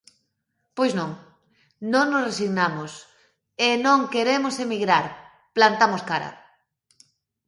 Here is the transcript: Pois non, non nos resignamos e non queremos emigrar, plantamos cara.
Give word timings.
Pois 0.77 0.91
non, 0.99 1.11
non 1.93 2.05
nos 2.11 2.25
resignamos 2.29 2.91
e 3.67 3.69
non 3.85 3.99
queremos 4.13 4.55
emigrar, 4.65 5.05
plantamos 5.55 6.01
cara. 6.11 6.31